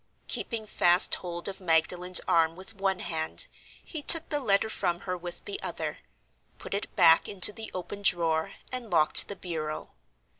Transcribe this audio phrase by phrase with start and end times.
[0.27, 3.45] Keeping fast hold of Magdalen's arm with one hand,
[3.85, 5.99] he took the letter from her with the other,
[6.57, 9.91] put it back into the open drawer, and locked the bureau.